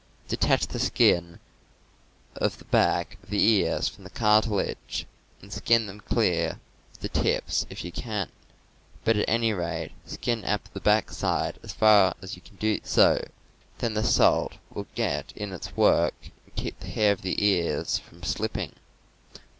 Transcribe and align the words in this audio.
Detach 0.27 0.65
the 0.65 0.79
skin 0.79 1.39
of 2.35 2.57
the 2.57 2.65
back 2.65 3.19
of 3.21 3.29
the 3.29 3.39
ears 3.61 3.87
from 3.87 4.03
the 4.03 4.09
carti 4.09 4.49
lage, 4.49 5.05
and 5.43 5.53
skin 5.53 5.85
them 5.85 5.99
clear 5.99 6.59
to 6.95 7.01
the 7.01 7.07
tips 7.07 7.67
if 7.69 7.85
you 7.85 7.91
can, 7.91 8.31
but 9.05 9.15
at 9.15 9.27
Fig. 9.27 9.27
20. 9.27 9.27
How 9.27 9.27
to 9.27 9.27
Skin 9.27 9.27
a 9.27 9.27
Deer's 9.27 9.27
Head. 9.27 9.35
any 9.35 9.53
rate 9.53 9.91
skin 10.07 10.45
up 10.45 10.73
the 10.73 10.79
back 10.81 11.11
side 11.11 11.59
as 11.61 11.73
far 11.73 12.15
as 12.19 12.35
you 12.35 12.41
can 12.41 12.55
do 12.55 12.79
so; 12.81 13.23
then 13.77 13.93
the 13.93 14.03
salt 14.03 14.53
will 14.73 14.87
get 14.95 15.33
in 15.35 15.53
its 15.53 15.77
work 15.77 16.15
and 16.47 16.55
keep 16.55 16.79
the 16.79 16.87
hair 16.87 17.11
of 17.13 17.21
the 17.21 17.45
ears 17.45 17.99
from 17.99 18.23
slipping. 18.23 18.71